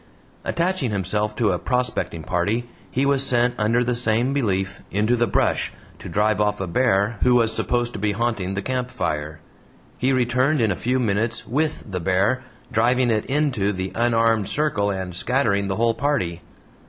[0.43, 5.27] Attaching himself to a prospecting party, he was sent under the same belief, "into the
[5.27, 9.41] brush" to drive off a bear, who was supposed to be haunting the campfire.
[9.99, 14.89] He returned in a few minutes WITH the bear, DRIVING IT INTO the unarmed circle
[14.89, 16.41] and scattering the whole party.